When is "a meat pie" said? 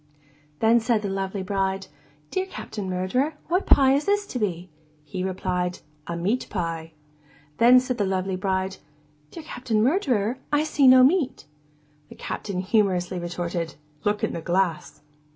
6.07-6.93